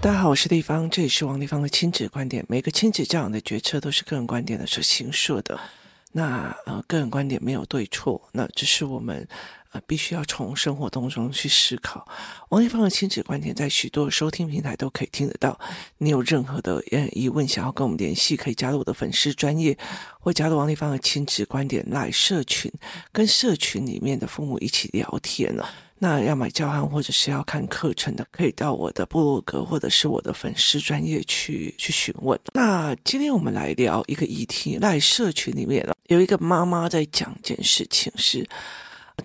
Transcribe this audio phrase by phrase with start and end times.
[0.00, 2.44] 大家好，我是丽芳，这里是王丽芳的亲子观点。
[2.48, 5.58] 每个亲子教养的决策都是个人观点的所形设的。
[6.12, 9.26] 那呃，个人观点没有对错，那只是我们
[9.72, 12.06] 呃必须要从生活当中去思考。
[12.48, 15.58] 王丽芳的亲子观点在许多收听平台都可以听得到。
[15.98, 19.76] 你有任何的疑问想要跟我们联系，可以加入我的粉丝专业，
[20.18, 22.72] 或加入王丽芳的亲子观点来社群，
[23.12, 25.68] 跟社群里面的父母一起聊天了。
[26.02, 32.40] 那要买教案或者是要看课程的，可以到我的部落格或者是我的粉丝专业去去询问。
[32.54, 38.48] 那今天我们来聊一个议题，在社群里面有一个妈妈在讲一件事情，是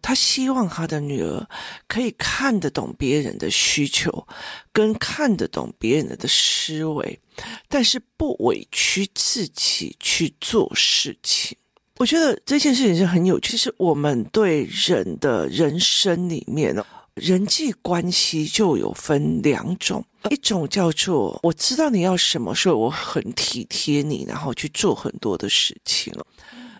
[0.01, 1.47] 她希望她的女儿
[1.87, 4.27] 可以看得懂别人的需求，
[4.73, 7.17] 跟看得懂别人的思维，
[7.69, 11.57] 但是不委屈自己去做事情。
[11.97, 26.13] 我觉得这件事情是很有趣，是我们对人的人生里面呢，人际关系就有分两种，一种叫做我知道你要什么，所以我很体贴你，然后去做很多的事情。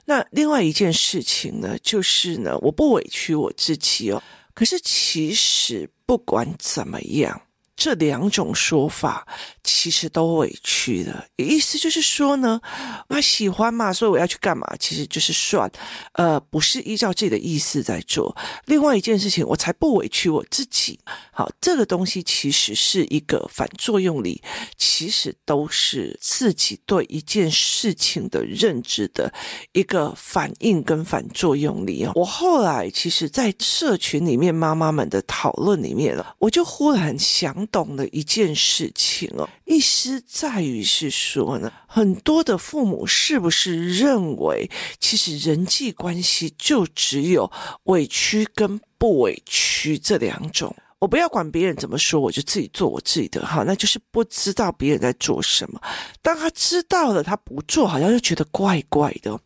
[0.04, 4.22] 那另外一件事情呢，就是呢，我不委屈我自己哦，
[4.54, 7.42] 可是其实不管怎么样。
[7.78, 9.28] 这两种说法
[9.66, 12.62] 其实都委屈的，意思就是说呢，
[13.10, 14.66] 他喜欢嘛，所以我要去干嘛？
[14.80, 15.70] 其实就是算，
[16.14, 18.36] 呃，不是依照自己的意思在做。
[18.66, 20.98] 另外一件事情，我才不委屈我自己。
[21.32, 24.42] 好，这个东西其实是一个反作用力，
[24.78, 29.34] 其实都是自己对一件事情的认知的
[29.74, 32.08] 一个反应跟反作用力。
[32.16, 37.66] 我后来其实，在社群里面妈妈们的讨论里面了，我就忽然想。
[37.72, 47.52] 懂了一件事情哦，意思在于是说呢，很多的父母是不是认为，其实人际关系就只有
[47.86, 50.76] 委屈跟不委屈这两种？
[51.00, 55.82] 我不要管别人怎么说，我就自己做我自己的，好，那就是不知道别人在做什么。
[56.22, 59.40] 当他知道了，他不做，好像又觉得怪怪的。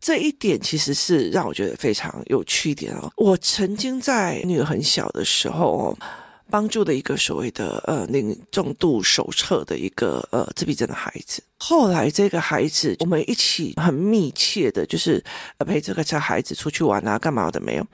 [0.00, 3.12] 这一点其实是让我觉得非常有趣一点哦。
[3.16, 5.98] 我曾经在女儿很小的时候哦。
[6.52, 11.42] 帮助的一个所谓的呃，那重度手册的一个呃自闭症的孩子。
[11.64, 15.22] 后来这个孩子，我们一起很密切的，就是
[15.60, 17.86] 陪这个小孩子出去玩啊，干嘛的没有？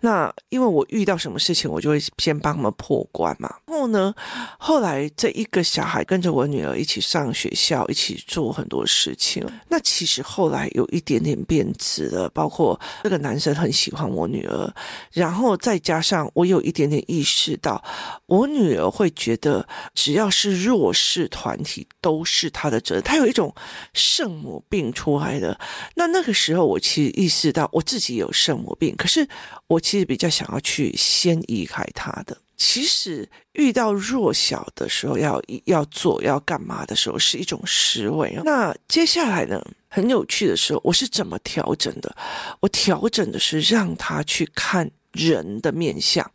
[0.00, 3.52] 那因为我遇到什么事情，我就会先帮他们破关嘛。
[3.66, 4.14] 然后呢，
[4.60, 9.44] 后来这一个小孩跟着我女儿一起上学校，一起做很多事情。
[9.68, 14.72] 那其实后来有一点点变质了，包括这个男生很喜欢我女儿，
[15.10, 17.82] 然后再加上我有一点点意识到。
[18.26, 23.15] 我女儿会觉得，只要是弱势团体都是她的责任。
[23.16, 23.54] 有一种
[23.92, 25.58] 圣母病出来的。
[25.94, 29.26] 那那个时候，我其实意识到我自己有圣母病，可是
[29.66, 32.36] 我其实比较想要去先移开他的。
[32.56, 38.38] 其实遇到弱小的时候，要要做要干嘛的时候，是一种思维。
[38.44, 42.16] 那接下来呢，很有趣的时候，我是怎么调整的？
[42.60, 44.90] 我调整的是让他去看。
[45.12, 46.30] 人的面相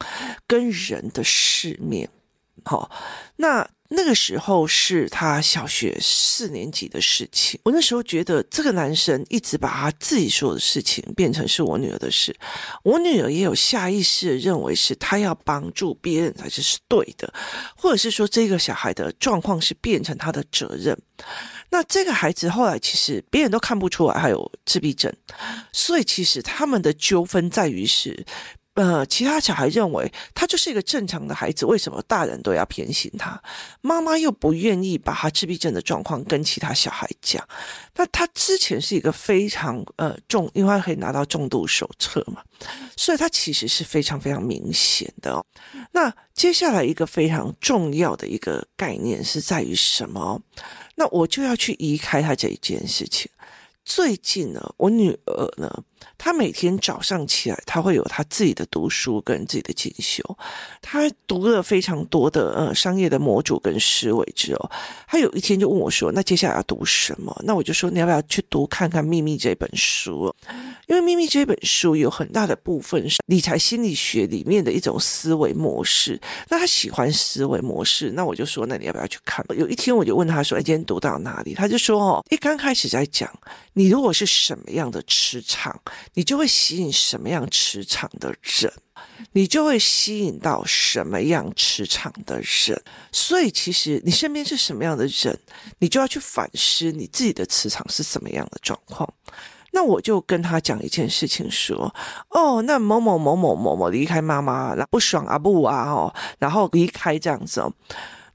[0.48, 2.10] 跟人的世面，
[2.66, 2.90] 好，
[3.36, 7.60] 那那个时候是他小学四年级的事情。
[7.64, 12.34] 我那时候觉得这个男生一直把他自己说的事情变成是我女儿的事，
[12.84, 17.34] 我女儿也有下意识的认为是他要帮助别人才是是对的，
[17.76, 20.98] 或者是说这个小孩的状况是变成他的责任。
[21.70, 25.14] 那这个孩子后来其实别人都看不出来还有自闭症，
[25.74, 28.26] 所以其实他们的纠纷在于是。
[28.76, 33.42] 呃，其他小孩认为他就是一个正常的孩子，为什么大人都要偏心他？
[33.82, 37.46] 妈妈又不愿意把他自闭症的状况跟其他小孩讲。
[37.96, 42.42] 那他之前是一个非常呃重，因为他可以拿到重度手册嘛，
[42.96, 45.46] 所以他其实是非常非常明显的哦。
[45.92, 50.42] 那接下来一个非常重要的一个概念是在于什么？
[50.96, 53.30] 那我就要去移开他这一件事情。
[53.84, 55.84] 最近呢，我女儿呢，
[56.18, 60.24] 他每天早上起来，他会有他自己的读书跟自己的进修。
[60.82, 64.70] 他读了非常多的呃商业的模组跟思维之后，
[65.08, 70.34] 他有一天就问我说：“那接下来要读什么？”那我就说：“你要不要去读看看《秘密》这本书？
[70.88, 76.20] 因为《秘密》这本书有很大的部分是理财心理学里面的一种思维模式。
[76.50, 79.44] 那他喜欢思维模式，那我就说：那你要不要去看？
[79.58, 83.32] 有一天我就问他说：“哎，今天读到哪里？”他就说：“哦，一刚开始在讲。”
[83.74, 85.80] 你如果是什么样的磁场，
[86.14, 88.72] 你就会吸引什么样磁场的人，
[89.34, 92.82] 你就会吸引到什么样磁场的人。
[93.12, 95.40] 所以，其实你身边是什么样的人，
[95.80, 99.12] 你就要去反思你自己的磁场是什么样的状况。
[99.74, 101.96] 那我就跟他讲一件事情，说，
[102.28, 107.64] 哦，那某某某某某某离开妈妈，然不爽啊不啊哦，然后离开这样子，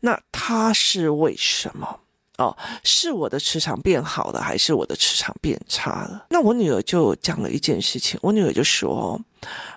[0.01, 2.01] 那他是为什么？
[2.39, 6.27] 哦，是我的磁场变好了，还是我的磁场变差了？
[6.29, 9.19] 那我女儿就讲了一件事情，我女儿就说：“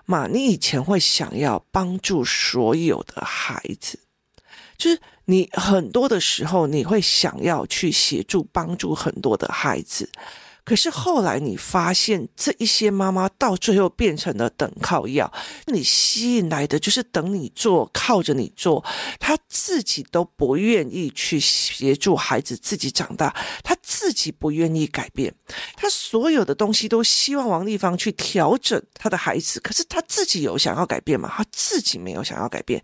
[0.06, 4.00] 妈，你以前会想要帮助所有的孩子，
[4.77, 10.09] 就是你很多的时候你会想要去协助帮助很多的孩子。”
[10.69, 15.33] 可是后来你发现，这一些妈妈到最后变成了等靠要，
[15.66, 18.86] 你吸引来的就是等你做，靠着你做，
[19.19, 25.33] 她自己都不愿意去协助孩子自己长大，她自己不愿意改变，
[25.75, 31.27] 他所有的东西都希望往地方去调整他的孩子，可是他自己有想要改变吗？
[31.36, 32.80] 他自己没有想要改变。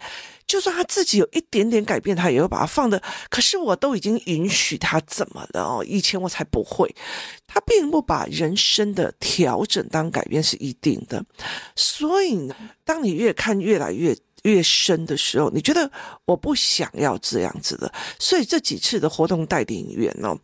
[0.48, 3.00] 就算他自己有一点点改变，他也会把它放的。
[3.30, 5.86] 可是我都已经允许他怎么了哦？
[5.88, 6.96] 以前我才不会。
[7.46, 11.24] 他并不把人生的调整当改变是一定的。
[11.76, 14.18] 所以呢，当你越看越来越。
[14.46, 15.90] 越深的时候，你觉得
[16.26, 20.38] 我不想要这样子的，所以这几次的活动代理员呢，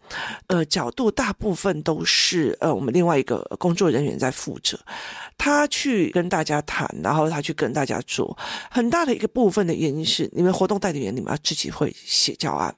[0.48, 4.80] 呃，角度大部分都是呃我们另外一个工作人员在负责，
[5.38, 8.36] 他去跟大家谈，然后他去跟大家做，
[8.72, 12.76] 很大的一个部分的原因是，你们活动代理员你们要自己会写教案。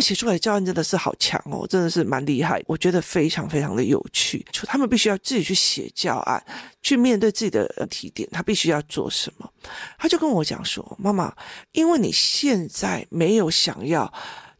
[0.00, 4.44] 写出来的教案真的是好强哦，真的是蛮厉害，我觉得非常非常的有趣。
[4.50, 6.44] 就他们必须要自己去写教案，
[6.82, 9.50] 去面对自己的提点，他必须要做什么？
[9.98, 11.34] 他就跟我讲说：“妈妈，
[11.72, 14.12] 因为你现在没有想要。”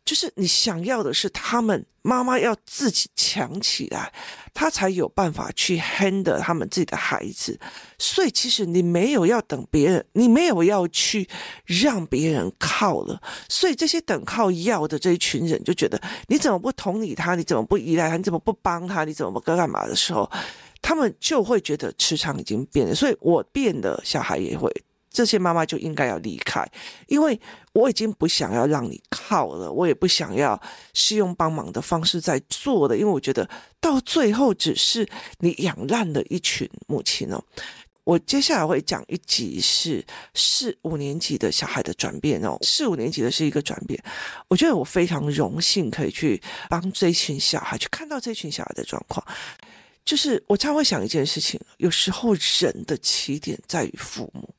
[0.04, 4.12] 就是你想要的是他们妈妈要自己强起来，
[4.52, 7.58] 他才有办法去 handle 他们自己的孩子。
[7.98, 11.26] 所以其实你没有要等别人，你没有要去
[11.64, 13.18] 让别人靠了。
[13.48, 15.98] 所以这些等靠要的这一群人就觉得
[16.28, 20.30] 你怎么不同理他，你怎么不依赖他，你怎么不帮他，你怎么不干干嘛的时候，
[20.82, 22.94] 他们就会觉得磁场已经变了。
[22.94, 24.70] 所以我变的小孩也会。
[25.14, 26.68] 这些妈妈就应该要离开，
[27.06, 27.40] 因为
[27.72, 30.60] 我已经不想要让你靠了，我也不想要
[30.92, 33.48] 是用帮忙的方式在做的，因为我觉得
[33.80, 35.08] 到最后只是
[35.38, 37.40] 你养烂了一群母亲哦。
[38.02, 44.02] 我接下来会讲一集是四五年级的小孩的转变哦，四五年级的是一个转变，
[44.48, 49.24] 我觉得我非常荣幸可以去帮这群小孩去看到这群小孩的状况，
[50.04, 54.52] 就是我常会想一件事情，有时候人的起点在于父母。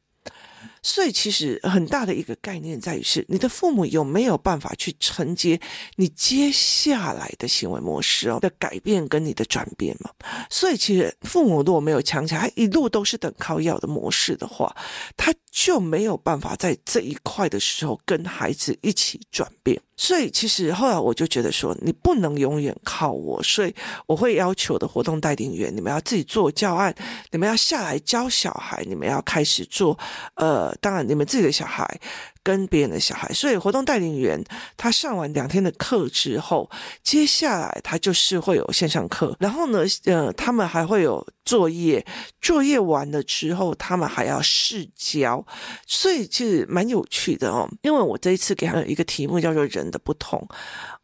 [0.87, 5.59] 所以，其实很大的一个概念在于是，你的父母有没有办法去承接
[5.95, 10.11] 你接下来的行为模式哦的改变跟你的转变嘛？
[10.47, 14.75] 所以，其实父母如果没有强起来，一路都是等靠要的模式的话，
[15.17, 19.81] 他就没有办法在这一块的时候跟孩子一起转变。
[19.97, 23.73] 所以，其实后来我就觉得说，你不能永远靠我，所以
[24.05, 26.93] 我会要求的活动代理员，你们要自己做教案，
[27.31, 29.97] 你们要下来教小孩，你们要开始做，
[30.35, 30.75] 呃。
[30.81, 31.99] 当然，你们自己的小孩
[32.45, 34.41] 跟别人的小孩，所以活动带领员
[34.77, 36.69] 他上完两天的课之后，
[37.01, 42.05] 接下来他就是会有线上课，然后呢，呃，他们还会有作业，
[42.39, 45.43] 作业完了之后，他们还要试教，
[45.87, 47.67] 所以其实蛮有趣的哦。
[47.81, 50.47] 因为我这一次给他们一个题目叫做“人的不同”，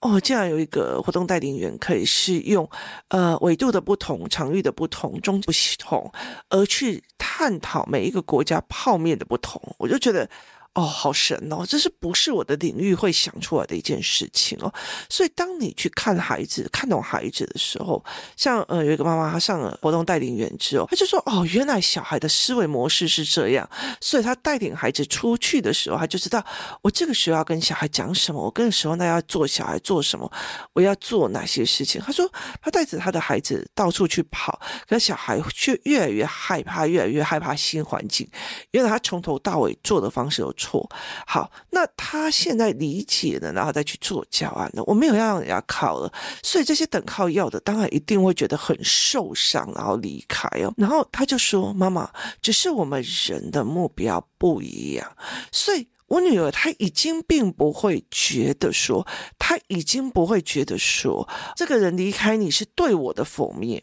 [0.01, 2.69] 哦，竟然有一个活动带领员可以是用
[3.07, 6.11] 呃纬度的不同、场域的不同、中不同
[6.49, 9.59] 而去探讨每一个国家泡面的不同。
[9.79, 10.29] 我就觉得。
[10.73, 11.65] 哦，好神哦！
[11.68, 14.74] 这是不是我的领域会想出来的一件事情哦？
[15.10, 18.01] 所以当你去看孩子、看懂孩子的时候，
[18.38, 23.69] 像呃有一个妈妈，她上了活动带领员之后，她就说：“哦，原来小孩的思维模式是这样。”
[24.00, 26.41] 所以她带领孩子出去的时候，她就知道
[26.81, 30.31] 我这个时候要跟小孩讲什么，我跟时候那要做小孩做什么，
[30.72, 32.01] 我要做哪些事情。
[32.01, 32.25] 她说
[32.62, 34.57] 她带着她的孩子到处去跑，
[34.88, 38.25] 可是小孩却越来越害怕，越来越害怕新环境。
[38.72, 40.55] 原来他从头到尾做的方式有。
[40.62, 40.88] 错，
[41.25, 44.84] 好，那他现在理解了，然后再去做教案了。
[44.86, 46.12] 我没有要让人家靠了，
[46.44, 50.72] 所以这些等靠要的，当然一定会觉得很受伤，然后离开哦。
[50.77, 52.08] 然后他就说：“妈妈，
[52.41, 55.12] 只是我们人的目标不一样。”
[55.51, 59.08] 所以，我女儿她已经并不会觉得说，
[59.39, 63.82] 她已经不会觉得说，这个人离开你是对我的否面。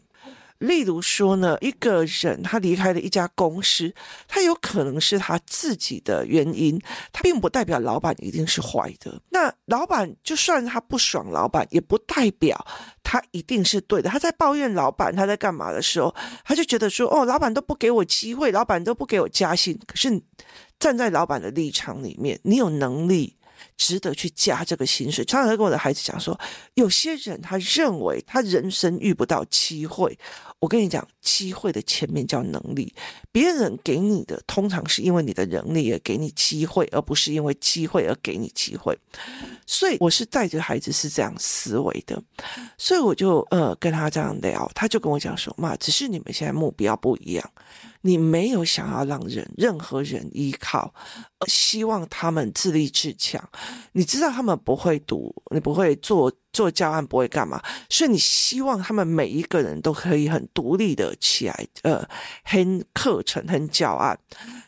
[0.59, 3.93] 例如说呢，一个人他离开了一家公司，
[4.27, 6.79] 他有可能是他自己的原因，
[7.11, 9.21] 他并不代表老板一定是坏的。
[9.29, 12.65] 那老板就算他不爽老板，也不代表
[13.01, 14.09] 他一定是对的。
[14.09, 16.13] 他在抱怨老板，他在干嘛的时候，
[16.43, 20.21] 他就觉得说：“哦，老板都不给我机会，老板都不给我加薪。”可是
[20.77, 23.37] 站在老板的立场里面，你有能力。
[23.77, 25.23] 值得去加这个薪水。
[25.25, 26.39] 常常跟我的孩子讲说，
[26.75, 30.17] 有些人他认为他人生遇不到机会。
[30.59, 32.93] 我跟你讲，机会的前面叫能力。
[33.31, 38.97] 别人给你的，通常是因为你的能力而给你机会，而不是因为机会而给你机会。
[39.71, 42.19] 所以我是带着孩子是这样思维的，
[42.75, 47.51] 所以我就呃跟他这样聊，他就跟我讲说：“妈，只是你们现在目标不一样。”
[48.01, 50.91] 你没有想要让人任何人依靠，
[51.37, 53.47] 而希望他们自立自强。
[53.91, 62.07] 你知道他们不会读，你不会做做教案，不会干嘛，所以你希望他们每一个人都可以很独立的起来，呃，
[62.43, 64.17] 很课程，很教案，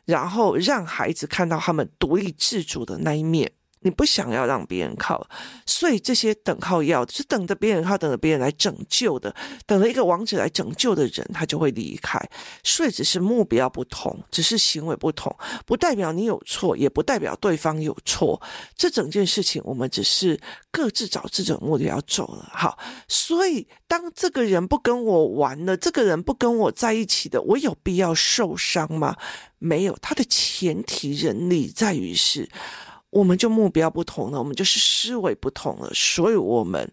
[0.03, 3.49] 然后让孩子看到他们独立自主的那一面。
[3.83, 5.27] 你不想要让别人靠，
[5.65, 9.35] 所以这些等靠要是等着别人靠，等着别人来拯救的，
[9.65, 12.19] 等着一个王子来拯救的人，他就会离开。
[12.63, 15.35] 所以只是目标不同，只是行为不同，
[15.65, 18.39] 不代表你有错，也不代表对方有错。
[18.75, 22.51] 这整件事情，我们只是各自找自己的目标走了。
[22.53, 29.15] 好，所以当这个人不跟我玩了，这个人不跟我在一起的，我有必要受伤吗？
[29.57, 29.97] 没有。
[30.01, 32.47] 他的前提人力在于是。
[33.11, 36.91] 我们就目标不同了，我们就是思维不同了，所以我们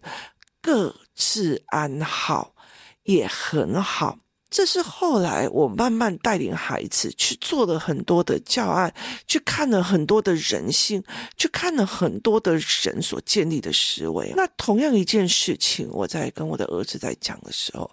[0.61, 2.53] 各自安好
[3.03, 4.19] 也很好。
[4.51, 8.91] 这是后来我慢慢带领孩子去做了很多的教案，
[9.27, 11.03] 去看了很多的人性，
[11.37, 14.33] 去看了很多的人所建立的思维。
[14.35, 17.89] 那同样一件事情，我在跟我的儿子在讲的时候，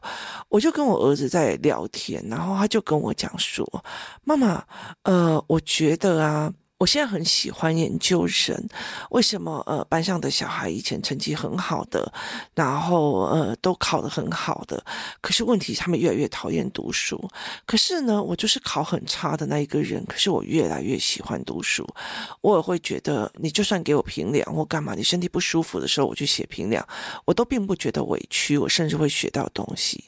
[0.48, 3.84] 我就跟我儿子在聊天，然后他就跟我讲说
[4.24, 4.64] ：“妈妈，
[5.02, 8.68] 呃，我觉得啊。”我现在很喜欢研究人，
[9.10, 12.12] 为什么呃班上的小孩以前成绩很好的，
[12.54, 14.84] 然后呃都考得很好的，
[15.22, 17.18] 可是问题他们越来越讨厌读书。
[17.64, 21.86] 可是呢，我就是考很差的那一个人，可是我越来越喜欢读书。
[22.42, 26.86] 我也会觉得，你就算给我评量或干嘛，你身体不舒服的时候我去写评量，
[27.24, 30.04] 我都并不觉得委屈，我甚至会学到东西。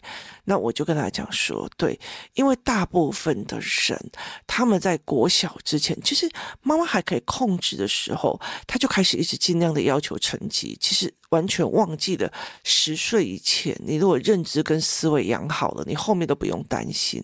[0.48, 2.00] 那我就跟他讲说，对，
[2.32, 4.10] 因为大部分的人
[4.46, 6.26] 他们在国小之前，其实。
[6.62, 10.76] 妈妈还可以控制的时候，他就开始一直尽量的要求成绩。
[10.80, 17.22] 其实完全忘记了十岁以前，你如果认知跟思维养好了，你后面都不用担心。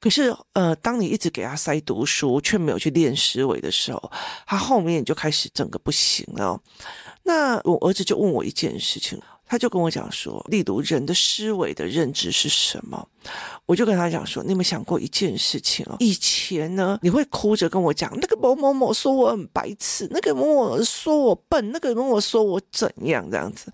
[0.00, 4.10] 可是，呃，当你一直给他塞读书，却没有去练思维的时候，
[4.46, 6.60] 他后面就开始整个不行了。
[7.22, 9.20] 那我儿子就问我一件事情。
[9.46, 13.08] 他就跟我讲说，例如人的思维的认知是什么？
[13.64, 15.96] 我就跟他讲说，你有没有想过一件事情哦？
[16.00, 23.72] 以前呢，你会哭着跟我讲，那个某某某说我很白痴，那个某某说我笨，那个某某说我怎样这样子。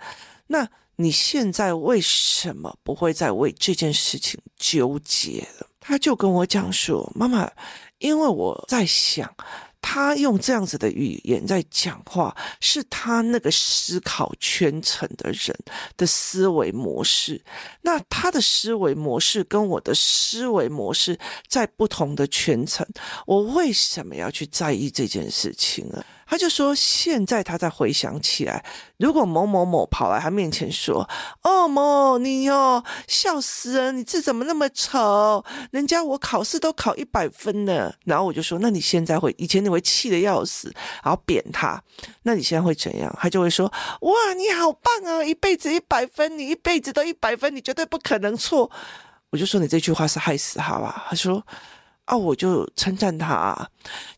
[0.49, 5.67] 那你现在为什么不会再为这件事情纠结了？
[5.81, 7.51] 他就跟我讲说，妈妈，
[7.99, 9.35] 因为我在想。
[9.83, 15.55] 他用这样子的语言在讲话，是他那个思考圈层的人
[15.99, 17.43] 的思维模式。
[17.83, 22.87] 那他的思维模式跟我的思维模式在不同的圈层，
[23.27, 26.03] 我为什么要去在意这件事情呢？
[26.33, 28.65] 他就说，现在他再回想起来，
[28.97, 31.07] 如果某某某跑来他面前说
[31.45, 35.45] ：“哦，某你哦，笑死人，你字怎么那么丑？
[35.73, 39.35] 人家我考试都考一百分呢。”然后我就说：“那你现在会？
[39.37, 40.75] 以前你会气得要死，
[41.05, 41.79] 然后扁他，
[42.23, 43.71] 那你现在会怎样？”他就会说
[44.01, 48.71] ：“哇，你好棒啊，一辈子一百分，你一辈子都一百分，你绝对不可能错。”
[49.29, 51.45] 我就说：“你这句话是害死他吧？”他说。
[52.13, 53.67] 啊，我就称赞他啊，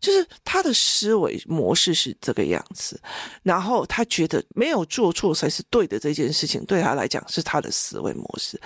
[0.00, 3.00] 就是他的思维模式是这个样子，
[3.44, 8.60] 然后他觉得没有做错才是对的这件事情，对他来讲是他的思维模式，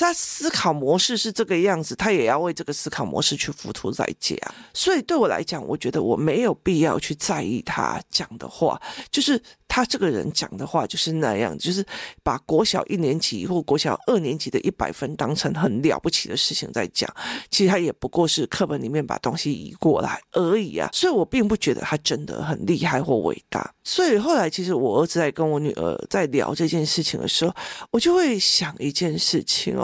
[0.00, 4.36] 他思考模式是这个样子，他也要为这个思考模式去付出代价。
[4.72, 9.40] 所以对我来讲，我觉得我没有必要去在意他讲的话，就是。
[9.66, 11.84] 他这个人讲的话就是那样，就是
[12.22, 17.12] 把国小一年级或国小二年级的一百分当成很了不起的事情在讲，
[17.50, 20.88] 其实他也不过是课本里面把东西移过来而已啊。
[20.92, 23.68] 所以我并不觉得他真的很厉害或伟大。
[23.82, 27.52] 所以后来其实我儿子在跟我女儿在聊这件事情的时候，
[27.90, 29.83] 我就会想一件事情哦，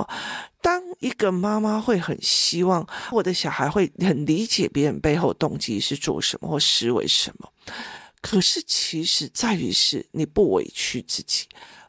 [0.61, 7.51] 当一个妈妈会很希望我的小孩会很理解别人背后动机是做什么或思维什么。
[8.21, 11.47] 可是，其实在于是你不委屈自己，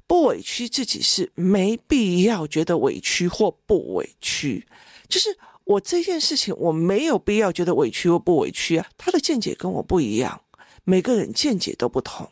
[0.07, 4.65] 不委屈自己是没必要觉得委屈或不委屈。
[5.09, 8.87] 就是我这件事情，我没有必要觉得委屈或不委屈啊。
[8.97, 10.41] 他的见解跟我不一样，
[10.85, 12.29] 每个人见解都不同，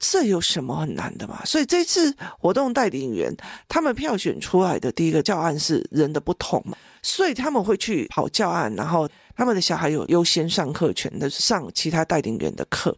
[0.00, 1.44] 这有什么很难的嘛？
[1.44, 3.32] 所以这次活动带领员
[3.68, 9.08] 他们票选出来的第一个教案是人的不同嘛，所以他们会去跑教案，然后。
[9.36, 12.94] 他们的小孩有优先上课权的，上其他带领员的课，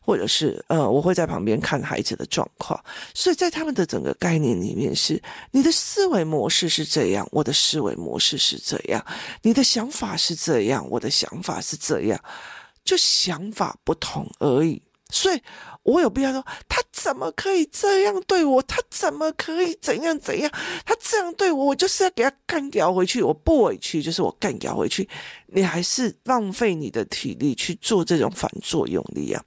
[0.00, 2.80] 或者是呃，我会在旁边看孩子的状况。
[3.12, 9.04] 所以在他们的整个概念里面是，你的思维模式是这样，我的思维模式是这样，
[9.42, 12.20] 你的想法是这样，我的想法是这样，
[12.84, 14.80] 就想法不同而已。
[15.10, 15.42] 所以，
[15.82, 18.62] 我有必要说，他怎么可以这样对我？
[18.62, 20.50] 他怎么可以怎样怎样？
[20.84, 23.22] 他这样对我，我就是要给他干掉回去。
[23.22, 25.08] 我不委屈，就是我干掉回去。
[25.46, 29.42] 你还是浪费你的体力去做这种反作用力啊！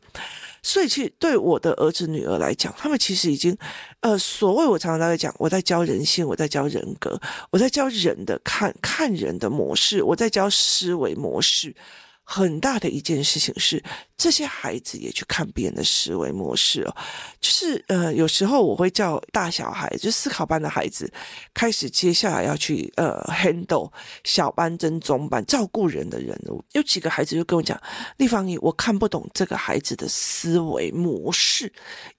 [0.62, 3.58] 所以，其实对我的儿子女儿来讲，他们其实已经，
[4.00, 7.20] 呃，所谓我常常在讲，我在教人性，我在教人格，
[7.52, 11.76] 我在教人的看看人的模式，我在教思维模式。
[12.24, 13.84] 很大的一件事情是，
[14.16, 16.96] 这些孩子也去看别人的思维模式哦，
[17.42, 21.12] 就是呃，有时候我会叫大小孩，就思考班的孩子，
[21.54, 23.92] 开始接下来要去呃 handle
[24.24, 26.34] 小班、跟中班照顾人的人。
[26.72, 27.80] 有几个孩子就跟我讲，
[28.18, 31.72] 立方姨，我看不懂这个孩子的思维模式，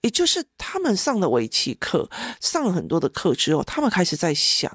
[0.02, 2.08] 也就是他们上了围棋课，
[2.40, 4.70] 上了很多的课之后，他们开始在想。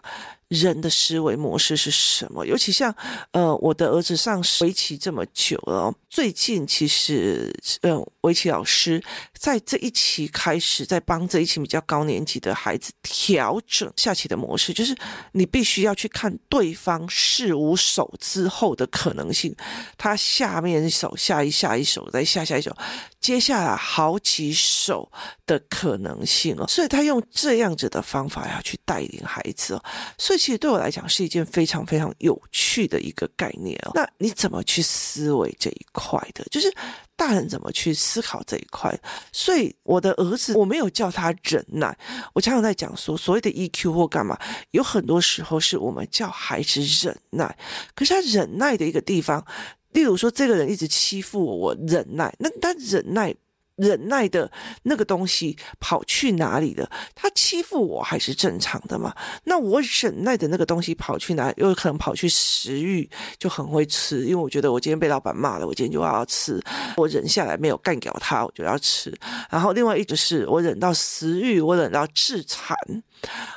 [0.50, 2.44] 人的思维模式是什么？
[2.44, 2.94] 尤其像，
[3.32, 9.02] 呃，我的儿子上围棋这么久了，最近其实，呃，围棋老师
[9.38, 14.96] 在这一期开始在帮这一期比较高年级的孩子调整下棋的模式，就是
[15.34, 19.56] 你必须要去看对方四五手之后的可能性，
[20.00, 22.76] 他下面一手下一下一手再下下一手，
[23.22, 25.12] 接下来好几手
[25.46, 29.84] 的可能性哦，所以他用这样子的方法要去带领孩子哦，
[30.18, 30.40] 所以。
[30.40, 33.92] 其实对我来讲是一件非常非常有趣的一个概念哦。
[33.94, 36.46] 那你怎么去思维这一块的？
[36.50, 36.74] 就是
[37.18, 38.98] 大人怎么去思考这一块？
[39.34, 41.94] 所以我的儿子，我没有叫他忍耐。
[42.34, 44.40] 我常常在讲说，所谓的 EQ 或干嘛，
[44.72, 47.54] 有很多时候是我们叫孩子忍耐。
[47.94, 49.46] 可是他忍耐的一个地方，
[49.92, 52.34] 例如说这个人一直欺负我，我忍耐。
[52.40, 53.36] 那他忍耐。
[53.80, 54.52] 忍耐的
[54.84, 56.92] 那个东西跑去哪里了？
[57.16, 59.16] 他欺负我还是正常的嘛？
[59.46, 61.54] 那我忍耐的那个东西跑去哪里？
[61.56, 66.62] 又可能跑去食欲，就很会吃，因为我觉得我今天被老板骂了，我今天就要吃。
[66.98, 69.18] 我忍下来没有干掉他，我就要吃。
[69.50, 72.76] 然后另外一个是我忍到食欲，我忍到自残。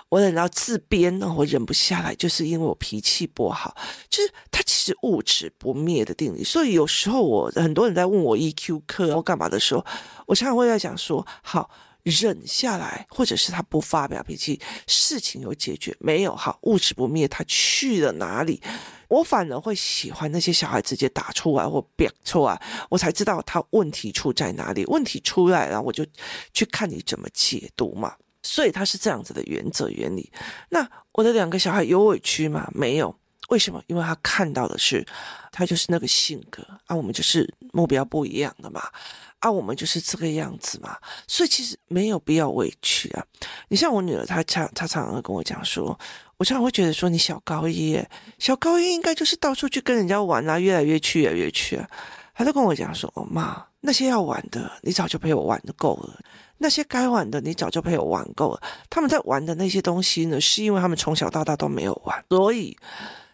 [0.09, 3.75] 我忍到自编呢，我忍不下来，就是因为我脾气不好。
[4.11, 9.85] 就是它其实物质不灭的定理，所以有时候我很多人在问我 EQ 课要干嘛的时候，
[10.27, 11.70] 我常常会在讲说：好，
[12.03, 16.35] 忍下来，或者是他不发表脾气，事情有解决没有？
[16.35, 18.61] 好，物质不灭，他去了哪里？
[19.09, 24.85] 我反而会喜欢那些小孩直接打出来或表出来，我才知道他问题出在哪里。
[24.87, 26.05] 问题出来了，我就
[26.55, 28.14] 去看你怎么解读嘛。
[28.42, 30.31] 所以他是这样子的原则原理。
[30.68, 32.70] 那我的两个小孩有委屈吗？
[32.74, 33.14] 没有。
[33.48, 33.83] 为什么？
[33.87, 35.05] 因为他看到的是，
[35.50, 38.81] 他就是那个性格啊，我们就是目标不一样的嘛，
[39.40, 40.96] 啊，我们就是这个样子嘛。
[41.26, 43.22] 所以其实没有必要委屈啊。
[43.68, 45.98] 你像我女儿，她常她常常跟我讲说，
[46.38, 48.02] 我常常会觉得说，你小高一，
[48.38, 51.87] 小高一应该就是到处去跟人家玩啊，越来越去，越来越去啊。
[52.35, 56.18] 她就跟我讲说，哦妈，那些要玩的，你早就陪我玩的够了。
[56.62, 58.62] 那些该玩的，你早就陪我玩够了。
[58.88, 62.75] 他们在玩的那些东西呢，是因为他们从小到大都没有玩，所以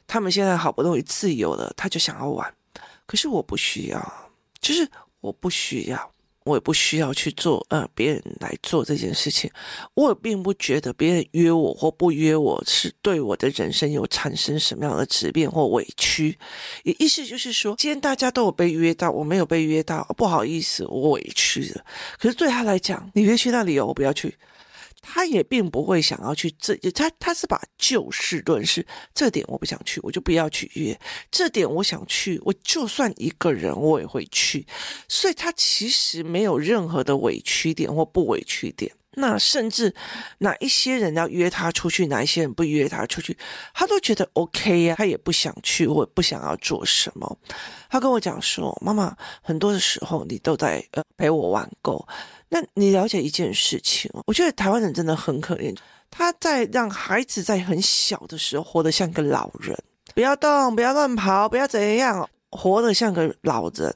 [0.07, 2.53] 他们现在好不容易自由了，他就想要玩。
[3.07, 6.13] 可是我不需要，就是我不需要。
[6.49, 9.51] 我也不需要去做，呃，别人来做这件事情。
[9.95, 16.39] 我也并不觉得别人约我或不约我是对我的人生有产生什么样的质变或委屈。
[16.85, 21.85] 也意思就是说，今天大家都有被约到，我没有被约到，不好意思，我委屈了。
[22.19, 24.35] 可是对他来讲，你约去那里哦，我不要去。
[25.11, 30.95] 他也并不会想要去这，他他是把就事论事，这点我不想去，我就不要去约；
[31.31, 34.67] 这点我想去，我就算一个人我也会去。
[35.09, 38.93] 所以他其实没有任何的委屈点或不委屈点。
[39.13, 39.95] 那甚至
[40.39, 43.37] 哪一些人要约他出去，哪一些人不约他出去，
[43.75, 47.39] 他都觉得 OK 呀，他也不想去或不想要做什么。
[47.89, 52.07] 他跟我讲说：“妈妈，很多的时候你都在呃陪我玩够。”
[52.51, 55.77] 那你了解一件事情，我觉得台湾人真的很可怜，
[56.11, 59.77] 他在让孩子在很小的时候活得像个老人，
[60.15, 63.95] 不要动，不要乱跑，不要怎样，活得像个老人，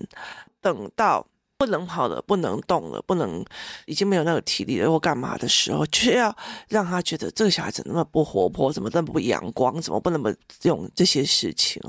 [0.61, 1.27] 等到
[1.62, 3.44] 不能跑了，不能动了，不能
[3.87, 6.37] 已经没有那个体力了或干嘛的时候，却要
[6.68, 11.81] 让他觉得这个小孩子那么不活泼，怎么那么不阳光，怎么不那么用这些事情？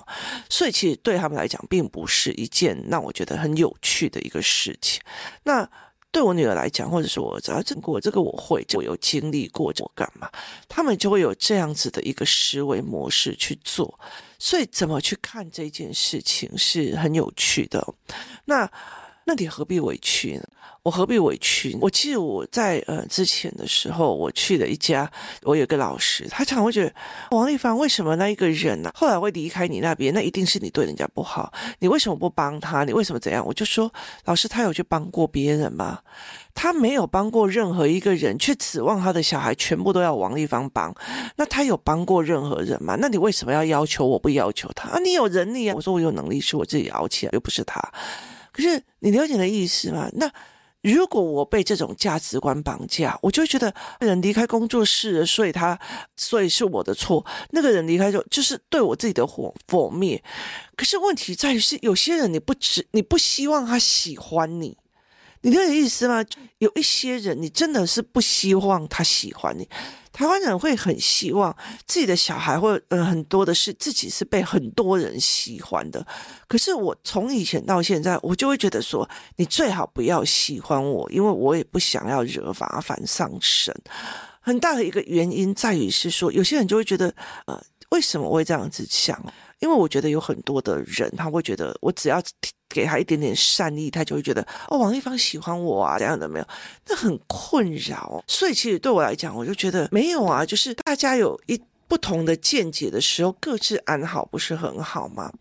[0.47, 5.01] 所以其实对他们来讲，并不是一件让我觉得很有趣的一个事情。
[5.41, 5.67] 那。
[6.13, 10.29] 对我女儿来讲，或者是我只要经过这个，我会，我有经历过，我干嘛？
[10.69, 13.99] 他们就会有这样子的一个思维模式去做。
[14.38, 17.95] 所以，怎么去看这件事情是很有趣的。
[18.45, 18.69] 那。
[19.25, 20.43] 那你何必委屈呢？
[20.83, 21.77] 我何必委屈？
[21.79, 25.09] 我记得我在呃之前的时候，我去了一家，
[25.43, 26.93] 我有个老师，他常会觉得
[27.31, 30.13] 王丽芳为什么那一个人呢、后来会离开你那边？
[30.13, 32.83] 那一定是你对人家不好，你为什么不帮他？
[32.83, 33.45] 你为什么怎样？
[33.45, 33.89] 我就说，
[34.25, 35.99] 老师他有去帮过别人吗？
[36.53, 40.93] 他没有帮过任何一个人，却指望他的小孩全部都要王丽芳帮。
[41.38, 42.97] 那他有帮过任何人吗？
[42.99, 44.89] 那你为什么要要求我不要求他？
[44.89, 45.73] 啊，你有能力啊！
[45.77, 47.81] 我说我有能力，是我自己熬起来，又不是他。
[48.53, 50.09] 可是你了解的意思吗？
[50.13, 50.31] 那
[50.81, 55.79] 如果我被这种价值观绑架，我就会觉得人离开工作室，所以他
[56.15, 57.25] 所以是我的错。
[57.51, 60.23] 那个人离开就就是对我自己的火毁灭。
[60.75, 64.77] 可是问题在于是有些人你不只你不希望他喜欢你。
[65.43, 66.23] 你了解意思吗？
[66.60, 69.67] 有一些人，你真的是不希望他喜欢你。
[70.13, 71.53] 台湾人会很希望
[71.86, 76.06] 自己的小孩，或呃很多的是自己是被很多人喜欢的。
[76.47, 83.75] 可是我从以前到现在，我就会觉得说，你最好不要喜欢我，因为我也不想要惹麻烦上身。
[84.39, 87.13] 很大的一个原因在于是说，有些人就会觉得，
[87.47, 89.21] 呃，为什么我会这样子想？
[89.60, 92.21] 因为我觉得有很多的人，他会觉得我只要
[92.73, 96.47] 给他一点点善意，他就会觉得哦，王一芳喜欢我啊，这样的没有，
[96.88, 98.23] 那很困扰。
[98.27, 105.31] 所以其实对我来讲，我就觉得没有啊，就是大家有一不同的见解的时候，各自安好，不是很好吗？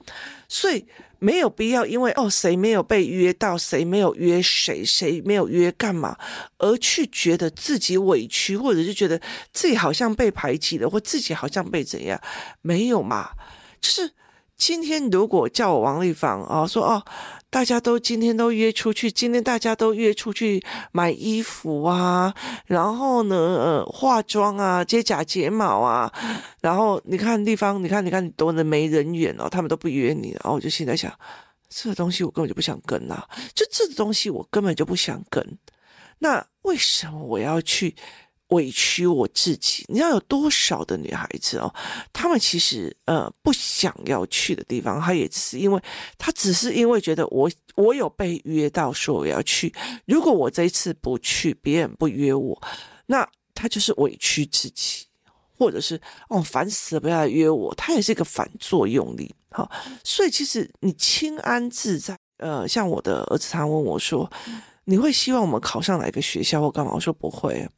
[0.46, 0.84] 所以
[1.18, 6.14] 没有必要因为哦，谁没有被约到，谁没有约谁，谁没有约干嘛，
[6.58, 9.18] 而去觉得自己委屈，或者是觉得
[9.52, 12.20] 自己好像被排挤了，或自己好像被怎样，
[12.60, 13.30] 没有嘛。
[13.80, 14.12] 就是
[14.64, 17.04] 今天，如果叫我王丽芳啊，说哦，
[17.50, 22.32] 大家都今天都约出去，今天大家都约出去买衣服啊，
[22.66, 26.12] 然后呢，呃，化妆啊，接假睫毛啊，
[26.60, 31.12] 然后你看丽芳，你看，你看你多的没人缘哦，他们都不约你，然后我就现在想，
[31.68, 35.44] 这个东西我根本就不想跟啊，就这个东西我根本就不想跟，
[36.20, 37.96] 那为什么我要去？
[38.52, 41.74] 委屈我自己，你知道有多少的女孩子哦，
[42.12, 45.82] 她们其实呃不想要去的地方，她也只是因为
[46.16, 49.72] 她只是因为觉得我我有被约到说我要去，
[50.06, 52.60] 如果我这一次不去，别人不约我，
[53.06, 55.06] 那她就是委屈自己，
[55.58, 59.34] 或者是哦烦死了，不要来约我，她也是一个反作用力。
[59.50, 59.70] 好，
[60.04, 64.30] 所以其实你清安自在，呃，像我的儿子他问我说，
[64.84, 66.92] 你会希望我们考上哪个学校或干嘛？
[66.94, 67.68] 我说不会。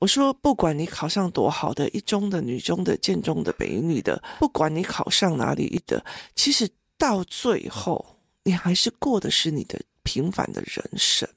[0.00, 6.04] 我说，不管你考上多好的一中的、女中的、建中的、北女的，不管你考上哪里的，
[6.34, 11.28] 其实到最后，你还是过的是你的平凡的人生。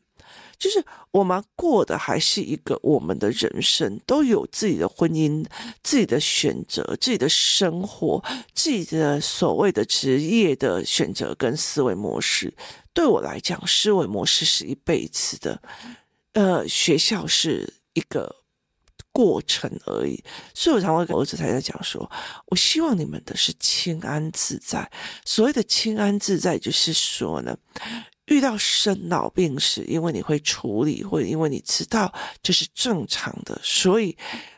[0.60, 5.46] 就是我们过的还是一个我们的人生，都有自己的婚姻、
[5.84, 8.24] 自己的选择、自己的生活、
[8.56, 12.52] 自己的所谓的职业的选择跟思维模式。
[12.92, 15.62] 对我来讲，思维模式是一辈子的，
[16.34, 18.37] 呃，学校是一个
[19.18, 20.24] 过程而已。
[20.54, 22.08] 所以我常会跟儿子才在讲说，
[22.46, 24.88] 我希望你们的是清安自在。
[25.26, 27.58] 所谓的清安自在，就是说呢。
[28.28, 34.18] 遇到生老病死，因为你会处理，或者因为你知道这是正常的，所以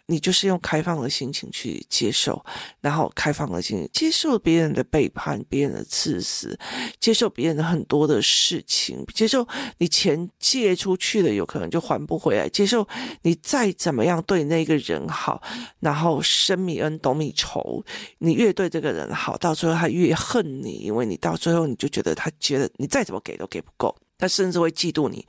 [0.10, 2.44] 你就是用开放的心情去接受，
[2.82, 6.58] 然后开放的心接受别人的背叛、别人的自私，
[7.00, 12.88] 接受别人的很多的事情，接受你钱借出去了，有可能就还不回来，接受
[13.22, 15.40] 你再怎么样对那个人好，
[15.80, 17.84] 然后生米恩，斗米仇，
[18.18, 23.60] 你越对这个人好，到最后他越恨你，因为你到最后你就觉得他觉得你再怎么给都给。
[23.60, 25.28] 不够，他甚至会嫉妒你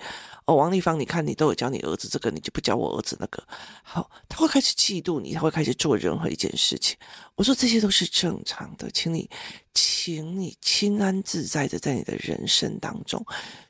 [0.50, 3.40] 哦，王丽芳，你看你都有教你儿子这个，你就不教我儿子那个。
[3.84, 6.96] 好，他会开始嫉妒你，他会开始做任何一件事情。
[7.36, 9.30] 我说这些都是正常的，请你，
[9.72, 13.24] 请你清安自在的在你的人生当中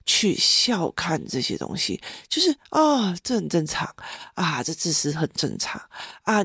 [0.07, 3.95] 去笑看这些东西，就是啊、哦，这很正常
[4.33, 5.79] 啊，这自私很正常
[6.23, 6.43] 啊，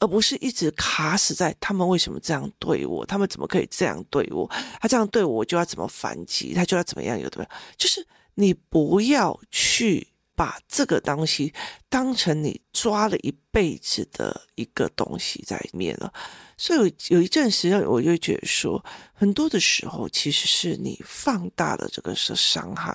[0.00, 8.04] 而不是一直卡死在他们为什么这样对我，他们怎么可以这样对我，他这样对我，我就要怎么反击，他就要怎么样，有的，就是。
[8.36, 11.52] 你不要去把这个东西
[11.88, 16.12] 当成你抓了一辈子的一个东西在里面了，
[16.58, 22.94] 所以有一阵时间，我就觉得说，很多的时候其实是你放大了这个是伤害，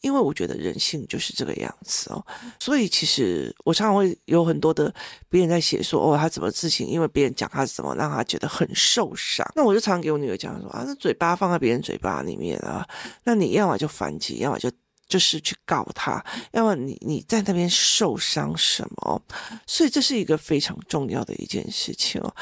[0.00, 2.26] 因为我觉得人性就是这个样子哦。
[2.58, 4.92] 所以其实我常常会有很多的
[5.28, 12.84] 别人在写说，哦，他怎么自信，因为别人讲他怎么让他觉得很受伤，那我就常常给我女儿讲说啊，那嘴巴放在别人嘴巴里面啊，
[13.22, 14.68] 那你要么就反击，要么就。
[15.10, 19.22] 就是去告他，要么你你在那边受伤什么？
[19.66, 22.34] 所以这是一个非常重要的一件事情哦。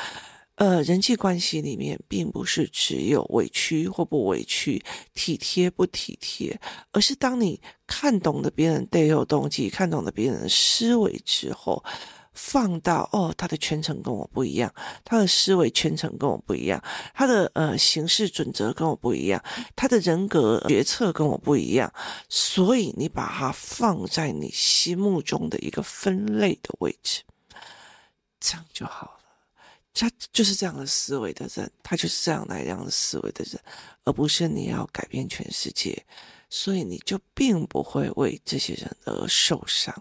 [0.56, 11.82] 呃，人际关系里面并不是只有委屈或不委屈、体贴不体贴，而是当你看懂了别人背后动机，看懂了别人的思维之后，
[12.40, 14.72] 放到哦，他的圈层跟我不一样，
[15.04, 16.80] 他的思维圈层跟我不一样，
[17.12, 19.42] 他的呃行事准则跟我不一样，
[19.74, 21.92] 他的人格决策跟我不一样，
[22.28, 27.22] 所以你把它放在你心目中的一个分类的位置，
[28.38, 29.14] 这样就好了。
[29.92, 33.60] 他就是这样的思维的人，他就是这样那样的思维的人，
[34.04, 36.00] 而不是你要改变全世界，
[36.48, 39.94] 所以你就并不会为这些人而受伤。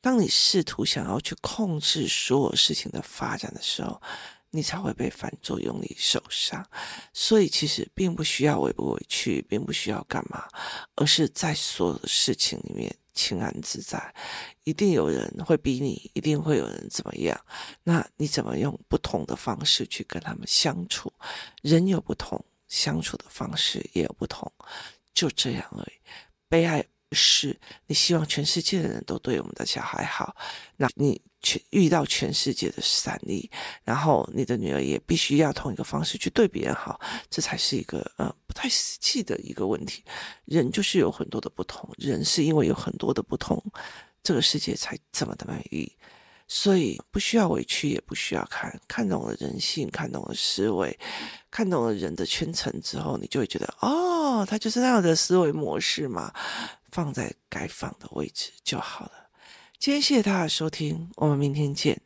[0.00, 4.00] 当你试图想要去控制所有事情的发展的时候，
[4.50, 6.64] 你才会被反作用力受伤。
[7.12, 10.48] 所以其实并不需要委不委屈，并不需要干嘛，
[10.94, 12.94] 而是在所有的事情里面。
[13.14, 14.14] 清安自在，
[14.62, 17.36] 一定有人会逼你，一定会有人怎么样？
[17.82, 21.12] 那你怎么用不同的方式去跟他们相处？
[21.60, 24.52] 人有不同，相处的方式也有不同，
[25.18, 25.96] 就这样而已。
[26.48, 26.84] 悲哀。
[27.12, 30.36] 是你希望全世界的人都对我们的小孩好，
[30.76, 33.50] 那你全遇到全世界的善意，
[33.82, 37.00] 然后你的女儿也必须要同一个方式去对别人好，
[37.30, 40.04] 这才是一个呃不太实际的一个问题。
[40.44, 43.58] 人就是有很多的不同，人是因为有很多的不同，
[44.22, 45.90] 这个世界才这么的美丽。
[46.48, 50.98] 所以不需要委屈，也不需要看，看懂了人性，看懂了思维，
[51.50, 56.32] 看懂了人的圈层之后，你就会觉得哦，他就是那样的思维模式嘛，
[56.90, 59.12] 放在该放的位置就好了。
[59.78, 62.00] 今天谢谢大家收听，我们明天见。